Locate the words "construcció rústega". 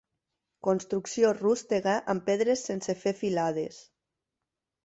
0.67-1.95